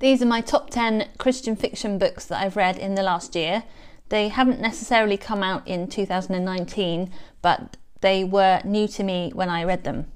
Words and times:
These 0.00 0.22
are 0.22 0.26
my 0.26 0.40
top 0.40 0.70
10 0.70 1.08
Christian 1.18 1.56
fiction 1.56 1.98
books 1.98 2.24
that 2.26 2.40
I've 2.40 2.54
read 2.54 2.78
in 2.78 2.94
the 2.94 3.02
last 3.02 3.34
year. 3.34 3.64
They 4.10 4.28
haven't 4.28 4.60
necessarily 4.60 5.16
come 5.16 5.42
out 5.42 5.66
in 5.66 5.88
2019, 5.88 7.10
but 7.42 7.76
they 8.00 8.22
were 8.22 8.60
new 8.64 8.86
to 8.86 9.02
me 9.02 9.32
when 9.34 9.48
I 9.48 9.64
read 9.64 9.82
them. 9.82 10.06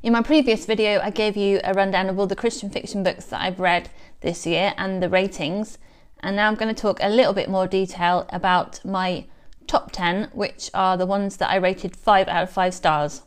In 0.00 0.12
my 0.12 0.22
previous 0.22 0.64
video, 0.64 1.00
I 1.00 1.10
gave 1.10 1.36
you 1.36 1.60
a 1.64 1.74
rundown 1.74 2.08
of 2.08 2.20
all 2.20 2.28
the 2.28 2.36
Christian 2.36 2.70
fiction 2.70 3.02
books 3.02 3.24
that 3.26 3.42
I've 3.42 3.58
read 3.58 3.90
this 4.20 4.46
year 4.46 4.74
and 4.76 5.02
the 5.02 5.08
ratings, 5.08 5.76
and 6.20 6.36
now 6.36 6.46
I'm 6.46 6.54
going 6.54 6.72
to 6.72 6.80
talk 6.80 7.00
a 7.02 7.08
little 7.08 7.32
bit 7.32 7.50
more 7.50 7.66
detail 7.66 8.28
about 8.30 8.84
my 8.84 9.26
top 9.66 9.90
10, 9.90 10.30
which 10.32 10.70
are 10.72 10.96
the 10.96 11.06
ones 11.06 11.38
that 11.38 11.50
I 11.50 11.56
rated 11.56 11.96
5 11.96 12.28
out 12.28 12.44
of 12.44 12.50
5 12.50 12.72
stars. 12.72 13.22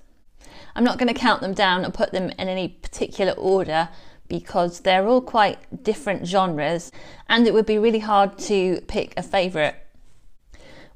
I'm 0.77 0.86
not 0.86 0.97
going 0.97 1.13
to 1.13 1.20
count 1.20 1.41
them 1.41 1.53
down 1.53 1.84
and 1.84 1.94
put 1.94 2.13
them 2.13 2.30
in 2.39 2.47
any 2.47 2.70
particular 2.70 3.34
order 3.34 3.89
because 4.27 4.81
they're 4.81 5.07
all 5.07 5.21
quite 5.21 5.84
different 5.84 6.25
genres 6.25 6.91
and 7.29 7.47
it 7.47 7.53
would 7.53 7.66
be 7.66 7.77
really 7.77 7.99
hard 7.99 8.38
to 8.39 8.81
pick 8.88 9.13
a 9.17 9.23
favourite. 9.23 9.75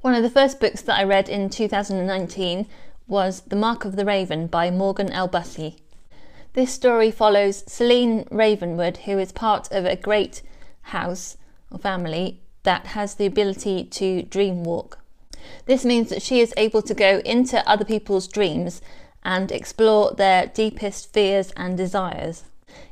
One 0.00 0.14
of 0.14 0.22
the 0.22 0.30
first 0.30 0.60
books 0.60 0.80
that 0.82 0.98
I 0.98 1.04
read 1.04 1.28
in 1.28 1.50
2019 1.50 2.66
was 3.06 3.42
The 3.42 3.56
Mark 3.56 3.84
of 3.84 3.96
the 3.96 4.04
Raven 4.04 4.46
by 4.46 4.70
Morgan 4.70 5.10
L. 5.12 5.28
Busse. 5.28 5.76
This 6.54 6.72
story 6.72 7.10
follows 7.10 7.64
Selene 7.66 8.26
Ravenwood, 8.30 8.98
who 8.98 9.18
is 9.18 9.30
part 9.30 9.70
of 9.70 9.84
a 9.84 9.96
great 9.96 10.42
house 10.82 11.36
or 11.70 11.78
family 11.78 12.40
that 12.62 12.88
has 12.88 13.14
the 13.14 13.26
ability 13.26 13.84
to 13.84 14.22
dream 14.22 14.64
walk. 14.64 14.98
This 15.66 15.84
means 15.84 16.08
that 16.08 16.22
she 16.22 16.40
is 16.40 16.54
able 16.56 16.82
to 16.82 16.94
go 16.94 17.18
into 17.24 17.68
other 17.68 17.84
people's 17.84 18.26
dreams 18.26 18.80
and 19.22 19.52
explore 19.52 20.12
their 20.12 20.46
deepest 20.46 21.12
fears 21.12 21.52
and 21.56 21.76
desires. 21.76 22.44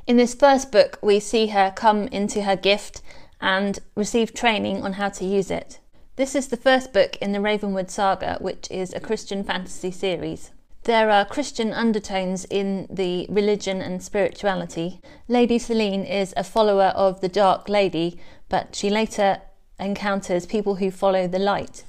In 0.07 0.17
this 0.17 0.33
first 0.33 0.71
book, 0.71 0.99
we 1.01 1.19
see 1.19 1.47
her 1.47 1.71
come 1.75 2.07
into 2.07 2.43
her 2.43 2.55
gift 2.55 3.01
and 3.41 3.79
receive 3.95 4.33
training 4.33 4.83
on 4.83 4.93
how 4.93 5.09
to 5.09 5.25
use 5.25 5.51
it. 5.51 5.79
This 6.15 6.35
is 6.35 6.47
the 6.47 6.57
first 6.57 6.91
book 6.91 7.15
in 7.21 7.31
the 7.31 7.39
Ravenwood 7.39 7.89
saga, 7.89 8.37
which 8.41 8.69
is 8.69 8.93
a 8.93 8.99
Christian 8.99 9.43
fantasy 9.43 9.91
series. 9.91 10.51
There 10.83 11.09
are 11.09 11.25
Christian 11.25 11.71
undertones 11.71 12.45
in 12.45 12.87
the 12.89 13.25
religion 13.29 13.81
and 13.81 14.01
spirituality. 14.01 15.01
Lady 15.27 15.59
Selene 15.59 16.03
is 16.03 16.33
a 16.35 16.43
follower 16.43 16.93
of 16.95 17.21
the 17.21 17.29
Dark 17.29 17.69
Lady, 17.69 18.19
but 18.49 18.75
she 18.75 18.89
later 18.89 19.41
encounters 19.79 20.45
people 20.45 20.75
who 20.75 20.91
follow 20.91 21.27
the 21.27 21.39
light. 21.39 21.83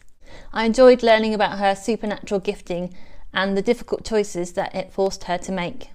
I 0.52 0.64
enjoyed 0.64 1.02
learning 1.02 1.34
about 1.34 1.58
her 1.58 1.74
supernatural 1.74 2.40
gifting 2.40 2.94
and 3.32 3.56
the 3.56 3.62
difficult 3.62 4.04
choices 4.04 4.52
that 4.52 4.74
it 4.74 4.92
forced 4.92 5.24
her 5.24 5.38
to 5.38 5.52
make. 5.52 5.90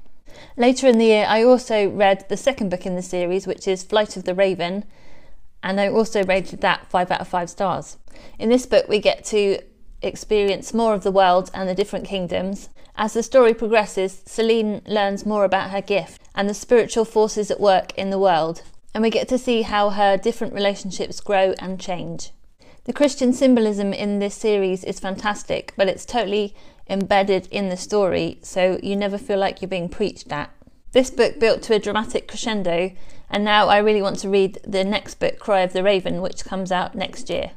Later 0.57 0.87
in 0.87 0.97
the 0.97 1.05
year, 1.05 1.25
I 1.27 1.43
also 1.43 1.89
read 1.89 2.29
the 2.29 2.37
second 2.37 2.69
book 2.69 2.85
in 2.85 2.95
the 2.95 3.01
series, 3.01 3.45
which 3.45 3.67
is 3.67 3.83
Flight 3.83 4.15
of 4.15 4.23
the 4.23 4.33
Raven, 4.33 4.85
and 5.61 5.81
I 5.81 5.89
also 5.89 6.23
rated 6.23 6.61
that 6.61 6.87
5 6.89 7.11
out 7.11 7.19
of 7.19 7.27
5 7.27 7.49
stars. 7.49 7.97
In 8.39 8.47
this 8.47 8.65
book, 8.65 8.87
we 8.87 8.99
get 8.99 9.25
to 9.25 9.59
experience 10.01 10.73
more 10.73 10.93
of 10.93 11.03
the 11.03 11.11
world 11.11 11.51
and 11.53 11.67
the 11.67 11.75
different 11.75 12.05
kingdoms. 12.05 12.69
As 12.95 13.13
the 13.13 13.23
story 13.23 13.53
progresses, 13.53 14.21
Selene 14.25 14.81
learns 14.87 15.25
more 15.25 15.43
about 15.43 15.71
her 15.71 15.81
gift 15.81 16.21
and 16.33 16.49
the 16.49 16.53
spiritual 16.53 17.03
forces 17.03 17.51
at 17.51 17.59
work 17.59 17.91
in 17.97 18.09
the 18.09 18.19
world, 18.19 18.61
and 18.93 19.03
we 19.03 19.09
get 19.09 19.27
to 19.27 19.37
see 19.37 19.63
how 19.63 19.89
her 19.89 20.15
different 20.15 20.53
relationships 20.53 21.19
grow 21.19 21.53
and 21.59 21.81
change. 21.81 22.31
The 22.85 22.93
Christian 22.93 23.33
symbolism 23.33 23.91
in 23.91 24.19
this 24.19 24.35
series 24.35 24.85
is 24.85 25.01
fantastic, 25.01 25.73
but 25.75 25.89
it's 25.89 26.05
totally 26.05 26.55
embedded 26.89 27.47
in 27.51 27.69
the 27.69 27.77
story, 27.77 28.39
so 28.41 28.79
you 28.83 28.95
never 28.95 29.17
feel 29.17 29.37
like 29.39 29.61
you're 29.61 29.69
being 29.69 29.89
preached 29.89 30.31
at. 30.31 30.51
This 30.91 31.09
book 31.09 31.39
built 31.39 31.61
to 31.63 31.73
a 31.73 31.79
dramatic 31.79 32.27
crescendo, 32.27 32.91
and 33.29 33.43
now 33.43 33.67
I 33.67 33.79
really 33.79 34.01
want 34.01 34.19
to 34.19 34.29
read 34.29 34.59
the 34.65 34.83
next 34.83 35.19
book, 35.19 35.39
Cry 35.39 35.61
of 35.61 35.73
the 35.73 35.83
Raven, 35.83 36.21
which 36.21 36.45
comes 36.45 36.71
out 36.71 36.95
next 36.95 37.29
year. 37.29 37.51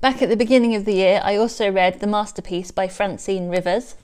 Back 0.00 0.20
at 0.20 0.28
the 0.28 0.36
beginning 0.36 0.74
of 0.74 0.84
the 0.84 0.94
year, 0.94 1.20
I 1.22 1.36
also 1.36 1.70
read 1.70 2.00
The 2.00 2.08
Masterpiece 2.08 2.72
by 2.72 2.88
Francine 2.88 3.48
Rivers. 3.48 3.94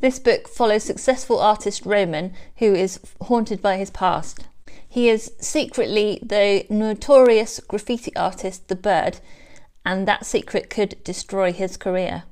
This 0.00 0.18
book 0.18 0.46
follows 0.46 0.84
successful 0.84 1.40
artist 1.40 1.84
Roman, 1.84 2.32
who 2.58 2.74
is 2.74 3.00
haunted 3.22 3.60
by 3.60 3.76
his 3.76 3.90
past. 3.90 4.46
He 4.88 5.08
is 5.08 5.32
secretly 5.40 6.20
the 6.22 6.66
notorious 6.70 7.60
graffiti 7.60 8.14
artist 8.14 8.68
The 8.68 8.76
Bird, 8.76 9.18
and 9.84 10.06
that 10.06 10.26
secret 10.26 10.70
could 10.70 11.02
destroy 11.02 11.52
his 11.52 11.76
career. 11.76 12.24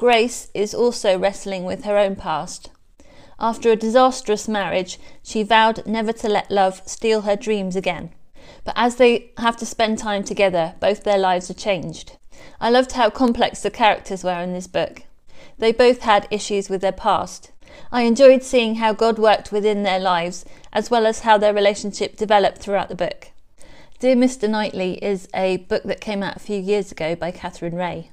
Grace 0.00 0.48
is 0.54 0.72
also 0.72 1.18
wrestling 1.18 1.64
with 1.64 1.84
her 1.84 1.98
own 1.98 2.16
past. 2.16 2.70
After 3.38 3.70
a 3.70 3.76
disastrous 3.76 4.48
marriage, 4.48 4.98
she 5.22 5.42
vowed 5.42 5.86
never 5.86 6.10
to 6.10 6.26
let 6.26 6.50
love 6.50 6.80
steal 6.86 7.20
her 7.20 7.36
dreams 7.36 7.76
again. 7.76 8.08
But 8.64 8.72
as 8.76 8.96
they 8.96 9.30
have 9.36 9.58
to 9.58 9.66
spend 9.66 9.98
time 9.98 10.24
together, 10.24 10.72
both 10.80 11.04
their 11.04 11.18
lives 11.18 11.50
are 11.50 11.64
changed. 11.68 12.16
I 12.62 12.70
loved 12.70 12.92
how 12.92 13.10
complex 13.10 13.60
the 13.60 13.70
characters 13.70 14.24
were 14.24 14.40
in 14.40 14.54
this 14.54 14.66
book. 14.66 15.02
They 15.58 15.70
both 15.70 16.00
had 16.00 16.26
issues 16.30 16.70
with 16.70 16.80
their 16.80 16.92
past. 16.92 17.50
I 17.92 18.04
enjoyed 18.04 18.42
seeing 18.42 18.76
how 18.76 18.94
God 18.94 19.18
worked 19.18 19.52
within 19.52 19.82
their 19.82 20.00
lives, 20.00 20.46
as 20.72 20.90
well 20.90 21.06
as 21.06 21.20
how 21.20 21.36
their 21.36 21.52
relationship 21.52 22.16
developed 22.16 22.56
throughout 22.56 22.88
the 22.88 22.94
book. 22.94 23.32
Dear 23.98 24.16
Mr. 24.16 24.48
Knightley 24.48 24.94
is 25.04 25.28
a 25.34 25.58
book 25.58 25.82
that 25.82 26.00
came 26.00 26.22
out 26.22 26.36
a 26.36 26.40
few 26.40 26.58
years 26.58 26.90
ago 26.90 27.14
by 27.14 27.30
Katherine 27.30 27.74
Reay. 27.74 28.08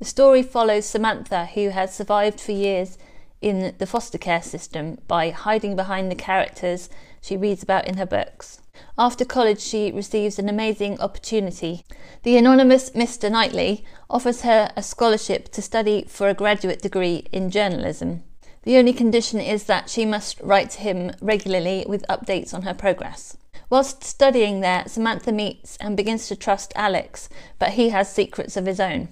The 0.00 0.06
story 0.06 0.42
follows 0.42 0.86
Samantha, 0.86 1.44
who 1.44 1.68
has 1.68 1.94
survived 1.94 2.40
for 2.40 2.52
years 2.52 2.96
in 3.42 3.74
the 3.76 3.86
foster 3.86 4.16
care 4.16 4.40
system 4.40 4.96
by 5.06 5.28
hiding 5.28 5.76
behind 5.76 6.10
the 6.10 6.14
characters 6.14 6.88
she 7.20 7.36
reads 7.36 7.62
about 7.62 7.86
in 7.86 7.98
her 7.98 8.06
books. 8.06 8.62
After 8.96 9.26
college, 9.26 9.60
she 9.60 9.92
receives 9.92 10.38
an 10.38 10.48
amazing 10.48 10.98
opportunity. 11.00 11.84
The 12.22 12.38
anonymous 12.38 12.88
Mr. 12.90 13.30
Knightley 13.30 13.84
offers 14.08 14.40
her 14.40 14.72
a 14.74 14.82
scholarship 14.82 15.52
to 15.52 15.60
study 15.60 16.06
for 16.08 16.30
a 16.30 16.34
graduate 16.34 16.80
degree 16.80 17.26
in 17.30 17.50
journalism. 17.50 18.22
The 18.62 18.78
only 18.78 18.94
condition 18.94 19.38
is 19.38 19.64
that 19.64 19.90
she 19.90 20.06
must 20.06 20.40
write 20.40 20.70
to 20.70 20.80
him 20.80 21.12
regularly 21.20 21.84
with 21.86 22.08
updates 22.08 22.54
on 22.54 22.62
her 22.62 22.72
progress. 22.72 23.36
Whilst 23.68 24.02
studying 24.02 24.60
there, 24.60 24.84
Samantha 24.86 25.30
meets 25.30 25.76
and 25.76 25.94
begins 25.94 26.26
to 26.28 26.36
trust 26.36 26.72
Alex, 26.74 27.28
but 27.58 27.72
he 27.72 27.90
has 27.90 28.10
secrets 28.10 28.56
of 28.56 28.64
his 28.64 28.80
own. 28.80 29.08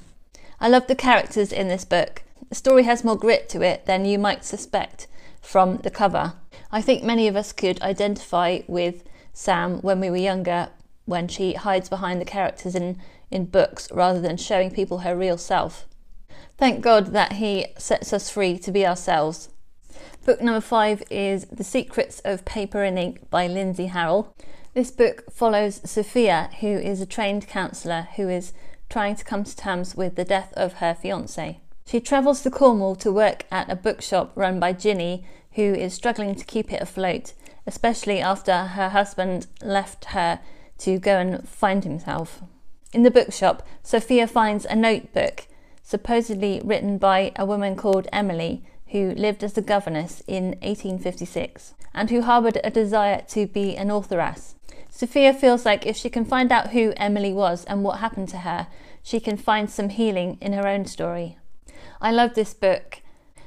I 0.60 0.68
love 0.68 0.88
the 0.88 0.96
characters 0.96 1.52
in 1.52 1.68
this 1.68 1.84
book. 1.84 2.22
The 2.48 2.54
story 2.54 2.82
has 2.82 3.04
more 3.04 3.16
grit 3.16 3.48
to 3.50 3.62
it 3.62 3.86
than 3.86 4.04
you 4.04 4.18
might 4.18 4.44
suspect 4.44 5.06
from 5.40 5.78
the 5.78 5.90
cover. 5.90 6.34
I 6.72 6.82
think 6.82 7.04
many 7.04 7.28
of 7.28 7.36
us 7.36 7.52
could 7.52 7.80
identify 7.80 8.60
with 8.66 9.04
Sam 9.32 9.80
when 9.82 10.00
we 10.00 10.10
were 10.10 10.16
younger, 10.16 10.70
when 11.04 11.28
she 11.28 11.52
hides 11.52 11.88
behind 11.88 12.20
the 12.20 12.24
characters 12.24 12.74
in, 12.74 13.00
in 13.30 13.44
books 13.44 13.88
rather 13.92 14.20
than 14.20 14.36
showing 14.36 14.70
people 14.72 14.98
her 14.98 15.16
real 15.16 15.38
self. 15.38 15.86
Thank 16.56 16.80
God 16.80 17.12
that 17.12 17.34
he 17.34 17.66
sets 17.78 18.12
us 18.12 18.28
free 18.28 18.58
to 18.58 18.72
be 18.72 18.84
ourselves. 18.84 19.50
Book 20.26 20.42
number 20.42 20.60
five 20.60 21.04
is 21.08 21.46
The 21.46 21.64
Secrets 21.64 22.20
of 22.24 22.44
Paper 22.44 22.82
and 22.82 22.98
Ink 22.98 23.30
by 23.30 23.46
Lindsay 23.46 23.86
Harrel. 23.86 24.34
This 24.74 24.90
book 24.90 25.30
follows 25.30 25.80
Sophia, 25.84 26.50
who 26.60 26.66
is 26.66 27.00
a 27.00 27.06
trained 27.06 27.46
counsellor 27.46 28.08
who 28.16 28.28
is 28.28 28.52
trying 28.88 29.16
to 29.16 29.24
come 29.24 29.44
to 29.44 29.56
terms 29.56 29.94
with 29.94 30.16
the 30.16 30.24
death 30.24 30.52
of 30.54 30.74
her 30.74 30.94
fiance. 30.94 31.60
She 31.86 32.00
travels 32.00 32.42
to 32.42 32.50
Cornwall 32.50 32.96
to 32.96 33.12
work 33.12 33.46
at 33.50 33.70
a 33.70 33.76
bookshop 33.76 34.32
run 34.34 34.60
by 34.60 34.72
Ginny, 34.72 35.24
who 35.52 35.62
is 35.62 35.94
struggling 35.94 36.34
to 36.34 36.44
keep 36.44 36.72
it 36.72 36.82
afloat, 36.82 37.32
especially 37.66 38.20
after 38.20 38.52
her 38.52 38.90
husband 38.90 39.46
left 39.62 40.06
her 40.06 40.40
to 40.78 40.98
go 40.98 41.18
and 41.18 41.48
find 41.48 41.84
himself. 41.84 42.42
In 42.92 43.02
the 43.02 43.10
bookshop, 43.10 43.66
Sophia 43.82 44.26
finds 44.26 44.64
a 44.64 44.76
notebook, 44.76 45.46
supposedly 45.82 46.60
written 46.64 46.98
by 46.98 47.32
a 47.36 47.46
woman 47.46 47.76
called 47.76 48.08
Emily, 48.12 48.64
who 48.88 49.12
lived 49.12 49.44
as 49.44 49.56
a 49.58 49.62
governess 49.62 50.22
in 50.26 50.50
1856 50.62 51.74
and 51.94 52.10
who 52.10 52.22
harboured 52.22 52.60
a 52.62 52.70
desire 52.70 53.22
to 53.28 53.46
be 53.46 53.76
an 53.76 53.90
authoress. 53.90 54.54
Sophia 54.98 55.32
feels 55.32 55.64
like 55.64 55.86
if 55.86 55.96
she 55.96 56.10
can 56.10 56.24
find 56.24 56.50
out 56.50 56.70
who 56.70 56.92
Emily 56.96 57.32
was 57.32 57.64
and 57.66 57.84
what 57.84 58.00
happened 58.00 58.28
to 58.30 58.38
her, 58.38 58.66
she 59.00 59.20
can 59.20 59.36
find 59.36 59.70
some 59.70 59.90
healing 59.90 60.36
in 60.40 60.54
her 60.54 60.66
own 60.66 60.86
story. 60.86 61.38
I 62.00 62.10
love 62.10 62.34
this 62.34 62.52
book. 62.52 63.00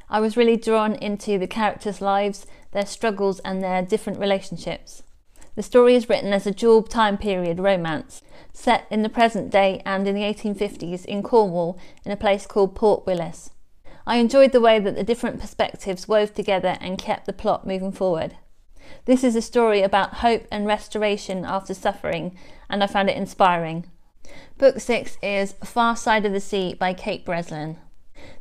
I 0.10 0.22
was 0.22 0.38
really 0.38 0.56
drawn 0.56 0.96
into 0.96 1.38
the 1.38 1.48
characters' 1.48 2.00
lives, 2.00 2.46
their 2.72 2.86
struggles, 2.86 3.40
and 3.40 3.62
their 3.62 3.82
different 3.82 4.18
relationships. 4.18 5.04
The 5.56 5.62
story 5.62 5.94
is 5.96 6.08
written 6.08 6.32
as 6.32 6.48
a 6.48 6.52
dual 6.52 6.84
time 6.84 7.18
period 7.18 7.60
romance, 7.60 8.22
set 8.54 8.88
in 8.90 9.02
the 9.02 9.10
present 9.10 9.50
day 9.50 9.82
and 9.86 10.08
in 10.08 10.16
the 10.16 10.22
1850s 10.22 11.04
in 11.04 11.22
Cornwall 11.22 11.78
in 12.06 12.14
a 12.14 12.16
place 12.16 12.46
called 12.46 12.76
Port 12.76 13.06
Willis. 13.06 13.50
I 14.08 14.20
enjoyed 14.20 14.54
the 14.54 14.62
way 14.62 14.80
that 14.80 14.96
the 14.96 15.04
different 15.04 15.42
perspectives 15.42 16.08
wove 16.08 16.34
together 16.34 16.78
and 16.80 16.98
kept 16.98 17.26
the 17.26 17.34
plot 17.34 17.68
moving 17.68 17.92
forward. 17.92 18.38
This 19.06 19.24
is 19.24 19.36
a 19.36 19.42
story 19.42 19.82
about 19.82 20.16
hope 20.16 20.48
and 20.52 20.66
restoration 20.66 21.46
after 21.46 21.74
suffering, 21.74 22.38
and 22.70 22.84
I 22.84 22.88
found 22.88 23.10
it 23.10 23.18
inspiring. 23.18 23.86
Book 24.58 24.80
6 24.80 25.18
is 25.22 25.54
Far 25.64 25.96
Side 25.96 26.26
of 26.26 26.34
the 26.34 26.40
Sea 26.40 26.74
by 26.74 26.94
Kate 26.94 27.26
Breslin. 27.26 27.78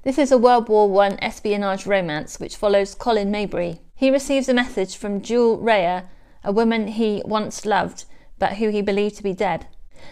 This 0.02 0.19
is 0.19 0.31
a 0.31 0.38
World 0.38 0.69
War 0.69 1.02
I 1.02 1.16
espionage 1.22 1.87
romance 1.87 2.38
which 2.38 2.56
follows 2.56 2.94
Colin 2.94 3.31
Mabry. 3.31 3.81
He 3.94 4.10
receives 4.10 4.48
a 4.48 4.54
message 4.54 4.96
from 4.96 5.22
Jewel 5.22 5.58
Rhea, 5.58 6.08
a 6.44 6.52
woman 6.52 6.88
he 6.88 7.22
once 7.25 7.64
loved 7.64 8.04
but 8.38 8.56
who 8.56 8.70
he 8.70 8.82
believed 8.82 9.16
to 9.16 9.22
be 9.22 9.32
dead. 9.32 9.66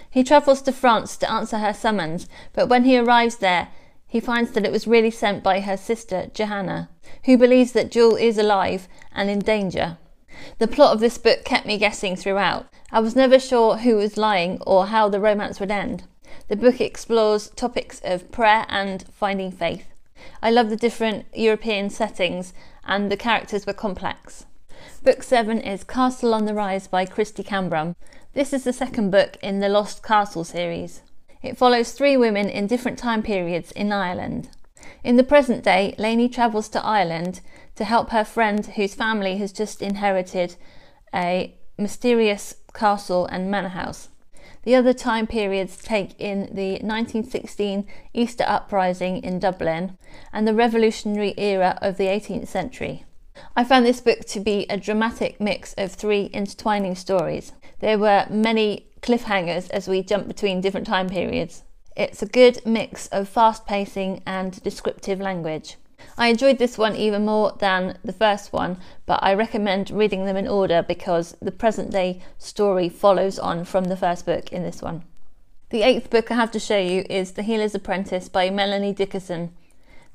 He 0.09 0.23
travels 0.23 0.63
to 0.63 0.73
France 0.73 1.17
to 1.17 1.31
answer 1.31 1.59
her 1.59 1.73
summons, 1.73 2.29
but 2.53 2.69
when 2.69 2.85
he 2.85 2.97
arrives 2.97 3.37
there, 3.37 3.69
he 4.07 4.21
finds 4.21 4.53
that 4.53 4.65
it 4.65 4.73
was 4.73 4.87
really 4.87 5.11
sent 5.11 5.43
by 5.43 5.61
her 5.61 5.77
sister, 5.77 6.31
Johanna, 6.33 6.91
who 7.25 7.37
believes 7.37 7.73
that 7.73 7.91
Jewel 7.91 8.17
is 8.17 8.39
alive 8.39 8.87
and 9.13 9.29
in 9.29 9.41
danger. 9.41 9.99
The 10.59 10.69
plot 10.69 10.95
of 10.95 11.01
this 11.01 11.19
book 11.19 11.45
kept 11.45 11.67
me 11.67 11.79
guessing 11.79 12.17
throughout. 12.17 12.67
I 12.91 13.01
was 13.01 13.17
never 13.17 13.39
sure 13.39 13.79
who 13.79 13.97
was 13.97 14.17
lying 14.17 14.61
or 14.67 14.87
how 14.87 15.09
the 15.09 15.21
romance 15.21 15.61
would 15.61 15.71
end. 15.71 16.05
The 16.49 16.57
book 16.57 16.81
explores 16.81 17.51
topics 17.51 18.01
of 18.05 18.31
prayer 18.33 18.67
and 18.69 19.05
finding 19.13 19.53
faith. 19.53 19.87
I 20.43 20.51
love 20.51 20.71
the 20.71 20.77
different 20.77 21.27
European 21.35 21.91
settings 21.91 22.53
and 22.85 23.11
the 23.11 23.17
characters 23.17 23.67
were 23.67 23.73
complex. 23.73 24.47
Book 25.03 25.23
7 25.23 25.61
is 25.61 25.85
Castle 25.85 26.35
on 26.35 26.45
the 26.45 26.55
Rise 26.55 26.87
by 26.87 27.07
Kristy 27.07 27.45
Cambron. 27.45 27.95
This 28.35 28.53
is 28.53 28.65
the 28.65 28.73
second 28.73 29.11
book 29.11 29.37
in 29.43 29.61
the 29.61 29.69
Lost 29.69 30.03
Castle 30.03 30.45
series. 30.45 31.03
It 31.43 31.57
follows 31.57 31.93
three 31.93 32.17
women 32.17 32.49
in 32.49 32.67
different 32.67 32.99
time 32.99 33.23
periods 33.23 33.71
in 33.73 33.93
Ireland. 33.93 34.49
In 35.05 35.17
the 35.17 35.25
present 35.25 35.63
day, 35.63 35.95
Lainey 35.99 36.29
travels 36.29 36.69
to 36.71 36.85
Ireland 36.85 37.41
to 37.79 37.85
help 37.85 38.11
her 38.11 38.25
friend 38.25 38.67
whose 38.67 38.97
family 38.97 39.37
has 39.37 39.53
just 39.53 39.81
inherited 39.83 40.57
a 41.15 41.55
mysterious 41.79 42.57
castle 42.75 43.25
and 43.27 43.49
manor 43.49 43.69
house. 43.69 44.09
The 44.65 44.75
other 44.75 44.93
time 44.93 45.29
periods 45.29 45.77
take 45.77 46.19
in 46.19 46.51
the 46.53 46.73
1916 46.83 47.87
Easter 48.13 48.45
uprising 48.49 49.23
in 49.23 49.39
Dublin 49.39 49.97
and 50.33 50.47
the 50.47 50.55
revolutionary 50.55 51.35
era 51.39 51.79
of 51.81 51.99
the 51.99 52.07
18th 52.07 52.49
century. 52.49 53.05
I 53.57 53.63
found 53.63 53.87
this 53.87 54.01
book 54.01 54.25
to 54.27 54.41
be 54.41 54.67
a 54.69 54.77
dramatic 54.77 55.41
mix 55.41 55.73
of 55.75 55.93
three 55.93 56.25
intertwining 56.33 56.97
stories. 56.97 57.53
There 57.79 57.97
were 57.97 58.27
many 58.29 58.89
cliffhangers 59.03 59.71
as 59.71 59.87
we 59.87 60.03
jump 60.03 60.27
between 60.27 60.61
different 60.61 60.89
time 60.89 61.09
periods. 61.09 61.63
It's 61.97 62.23
a 62.23 62.27
good 62.27 62.61
mix 62.67 63.07
of 63.09 63.29
fast 63.29 63.67
pacing 63.67 64.25
and 64.27 64.61
descriptive 64.65 65.21
language. 65.21 65.77
I 66.17 66.29
enjoyed 66.29 66.59
this 66.59 66.77
one 66.77 66.97
even 66.97 67.25
more 67.25 67.57
than 67.59 67.97
the 68.05 68.13
first 68.13 68.53
one, 68.53 68.79
but 69.07 69.21
I 69.23 69.35
recommend 69.35 69.91
reading 69.91 70.25
them 70.25 70.37
in 70.37 70.49
order 70.49 70.83
because 70.83 71.37
the 71.41 71.53
present 71.53 71.91
day 71.91 72.21
story 72.39 72.89
follows 72.89 73.39
on 73.39 73.65
from 73.65 73.85
the 73.85 73.97
first 73.97 74.27
book 74.27 74.53
in 74.53 74.65
this 74.65 74.83
one. 74.83 75.05
The 75.71 75.83
eighth 75.83 76.11
book 76.11 76.31
I 76.31 76.35
have 76.35 76.51
to 76.53 76.59
show 76.59 76.79
you 76.79 77.05
is 77.09 77.33
The 77.33 77.43
Healer's 77.43 77.75
Apprentice 77.75 78.29
by 78.29 78.51
Melanie 78.51 78.93
Dickerson. 78.93 79.53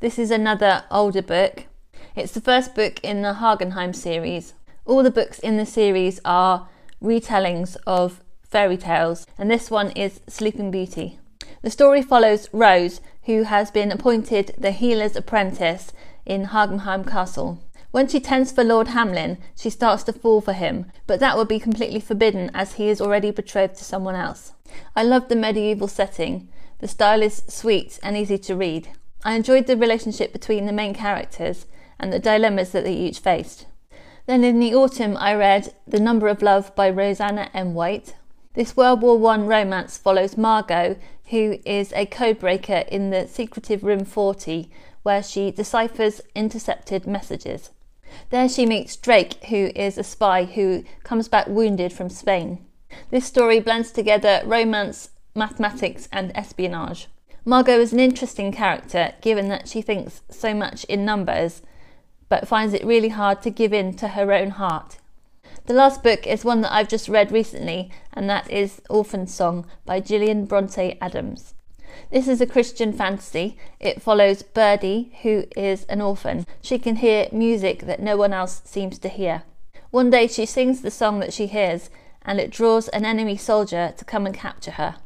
This 0.02 0.20
is 0.20 0.30
another 0.30 0.84
older 0.92 1.22
book. 1.22 1.68
It's 2.16 2.34
the 2.34 2.42
first 2.42 2.76
book 2.76 3.00
in 3.02 3.22
the 3.22 3.36
Hagenheim 3.36 3.94
series. 3.94 4.56
All 4.86 5.04
the 5.04 5.12
books 5.12 5.40
in 5.40 5.56
the 5.56 5.66
series 5.66 6.20
are 6.26 6.68
retellings 7.02 7.78
of 7.88 8.22
fairy 8.42 8.78
tales, 8.78 9.26
and 9.38 9.50
this 9.50 9.72
one 9.72 9.92
is 9.92 10.20
Sleeping 10.28 10.70
Beauty. 10.70 11.18
The 11.64 11.70
story 11.70 12.02
follows 12.02 12.50
Rose, 12.52 13.00
who 13.24 13.44
has 13.44 13.72
been 13.72 13.90
appointed 13.90 14.54
the 14.58 14.72
healer's 14.72 15.16
apprentice 15.16 15.94
in 16.26 16.48
Hagenheim 16.48 17.06
Castle. 17.06 17.64
When 17.92 18.06
she 18.10 18.20
tends 18.20 18.52
for 18.52 18.66
Lord 18.66 18.90
Hamlin, 18.90 19.38
she 19.56 19.70
starts 19.70 20.04
to 20.04 20.14
fall 20.14 20.42
for 20.42 20.52
him, 20.52 20.92
but 21.08 21.22
that 21.22 21.38
would 21.38 21.48
be 21.48 21.62
completely 21.62 22.02
forbidden 22.02 22.52
as 22.54 22.74
he 22.74 22.90
is 22.90 23.00
already 23.00 23.32
betrothed 23.32 23.76
to 23.76 23.86
someone 23.86 24.16
else. 24.16 24.52
I 24.94 25.04
love 25.04 25.30
the 25.30 25.38
medieval 25.38 25.88
setting. 25.88 26.50
The 26.80 26.88
style 26.90 27.22
is 27.22 27.44
sweet 27.48 27.98
and 28.04 28.18
easy 28.18 28.38
to 28.40 28.58
read. 28.58 28.90
I 29.24 29.36
enjoyed 29.36 29.68
the 29.68 29.78
relationship 29.78 30.34
between 30.34 30.66
the 30.66 30.74
main 30.74 30.94
characters 30.94 31.66
and 31.98 32.12
the 32.12 32.20
dilemmas 32.20 32.74
that 32.74 32.84
they 32.84 32.94
each 32.94 33.20
faced. 33.20 33.68
Then 34.26 34.44
in 34.44 34.60
the 34.60 34.76
autumn, 34.76 35.16
I 35.16 35.34
read 35.34 35.74
The 35.88 36.02
Number 36.02 36.28
of 36.28 36.42
Love 36.42 36.76
by 36.76 36.92
Roseanna 36.92 37.50
M. 37.54 37.74
White. 37.74 38.16
This 38.54 38.78
World 38.78 39.02
War 39.02 39.32
I 39.32 39.38
romance 39.38 39.98
follows 39.98 40.38
Margot, 40.38 40.98
who 41.32 41.58
is 41.66 41.92
a 41.94 42.06
codebreaker 42.06 42.88
in 42.88 43.10
the 43.10 43.28
secretive 43.28 43.84
Room 43.84 44.06
40, 44.06 44.70
where 45.02 45.24
she 45.24 45.50
deciphers 45.50 46.22
intercepted 46.36 47.08
messages. 47.08 47.72
There 48.30 48.48
she 48.48 48.68
meets 48.68 48.96
Drake, 48.96 49.44
who 49.46 49.72
is 49.76 49.98
a 49.98 50.04
spy 50.04 50.44
who 50.46 50.84
comes 51.04 51.28
back 51.28 51.48
wounded 51.48 51.94
from 51.94 52.10
Spain. 52.10 52.64
This 53.10 53.26
story 53.26 53.60
blends 53.60 53.92
together 53.92 54.44
romance, 54.46 55.10
mathematics, 55.34 56.08
and 56.12 56.32
espionage. 56.36 57.08
Margot 57.46 57.80
is 57.80 57.92
an 57.92 58.00
interesting 58.00 58.52
character 58.52 59.16
given 59.22 59.48
that 59.48 59.68
she 59.68 59.82
thinks 59.82 60.22
so 60.30 60.54
much 60.54 60.84
in 60.84 61.04
numbers, 61.04 61.64
but 62.30 62.48
finds 62.48 62.76
it 62.76 62.86
really 62.86 63.10
hard 63.10 63.42
to 63.42 63.50
give 63.50 63.74
in 63.74 63.96
to 63.96 64.10
her 64.10 64.32
own 64.32 64.52
heart. 64.52 65.00
The 65.66 65.74
last 65.74 66.04
book 66.04 66.28
is 66.28 66.44
one 66.44 66.60
that 66.62 66.74
I've 66.74 66.90
just 66.90 67.08
read 67.08 67.32
recently, 67.32 67.90
and 68.12 68.30
that 68.30 68.52
is 68.52 68.82
Orphan 68.90 69.28
Song 69.28 69.66
by 69.86 70.02
Gillian 70.02 70.44
Bronte 70.44 70.98
Adams. 71.00 71.54
This 72.12 72.28
is 72.28 72.42
a 72.42 72.46
Christian 72.46 72.92
fantasy. 72.92 73.58
It 73.80 74.02
follows 74.02 74.44
Birdie, 74.44 75.14
who 75.22 75.46
is 75.56 75.86
an 75.86 76.02
orphan. 76.02 76.46
She 76.62 76.78
can 76.78 76.98
hear 76.98 77.30
music 77.32 77.84
that 77.84 78.02
no 78.02 78.18
one 78.18 78.34
else 78.34 78.62
seems 78.66 79.00
to 79.00 79.08
hear. 79.08 79.44
One 79.90 80.10
day 80.10 80.28
she 80.28 80.46
sings 80.46 80.82
the 80.82 80.92
song 80.92 81.20
that 81.22 81.32
she 81.32 81.48
hears, 81.48 81.90
and 82.24 82.42
it 82.42 82.52
draws 82.52 82.90
an 82.90 83.06
enemy 83.06 83.38
soldier 83.38 83.94
to 83.96 84.04
come 84.04 84.26
and 84.26 84.36
capture 84.36 84.72
her. 84.72 84.98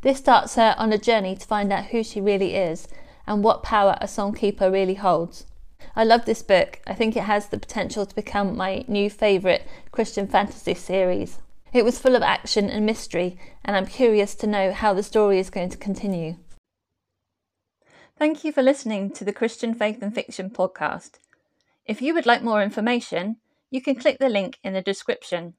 This 0.00 0.18
starts 0.18 0.56
her 0.56 0.74
on 0.78 0.92
a 0.92 0.98
journey 0.98 1.36
to 1.36 1.46
find 1.46 1.72
out 1.72 1.86
who 1.86 2.02
she 2.02 2.20
really 2.20 2.56
is 2.56 2.88
and 3.24 3.44
what 3.44 3.62
power 3.62 3.96
a 4.00 4.06
songkeeper 4.06 4.72
really 4.72 4.94
holds. 4.94 5.46
I 5.94 6.04
love 6.04 6.24
this 6.24 6.42
book. 6.42 6.80
I 6.86 6.94
think 6.94 7.16
it 7.16 7.24
has 7.24 7.48
the 7.48 7.58
potential 7.58 8.06
to 8.06 8.14
become 8.14 8.56
my 8.56 8.84
new 8.88 9.10
favourite 9.10 9.62
Christian 9.90 10.26
fantasy 10.26 10.74
series. 10.74 11.38
It 11.72 11.84
was 11.84 11.98
full 11.98 12.14
of 12.14 12.22
action 12.22 12.68
and 12.68 12.84
mystery, 12.84 13.38
and 13.64 13.76
I'm 13.76 13.86
curious 13.86 14.34
to 14.36 14.46
know 14.46 14.72
how 14.72 14.92
the 14.92 15.02
story 15.02 15.38
is 15.38 15.50
going 15.50 15.70
to 15.70 15.78
continue. 15.78 16.36
Thank 18.18 18.44
you 18.44 18.52
for 18.52 18.62
listening 18.62 19.10
to 19.12 19.24
the 19.24 19.32
Christian 19.32 19.74
Faith 19.74 20.02
and 20.02 20.14
Fiction 20.14 20.50
podcast. 20.50 21.12
If 21.86 22.02
you 22.02 22.14
would 22.14 22.26
like 22.26 22.42
more 22.42 22.62
information, 22.62 23.36
you 23.70 23.80
can 23.80 23.96
click 23.96 24.18
the 24.18 24.28
link 24.28 24.58
in 24.62 24.74
the 24.74 24.82
description. 24.82 25.54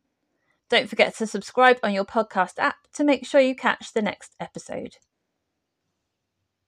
Don't 0.69 0.89
forget 0.89 1.15
to 1.17 1.27
subscribe 1.27 1.79
on 1.83 1.93
your 1.93 2.05
podcast 2.05 2.59
app 2.59 2.87
to 2.93 3.03
make 3.03 3.25
sure 3.25 3.41
you 3.41 3.55
catch 3.55 3.91
the 3.91 4.01
next 4.01 4.35
episode. 4.39 4.97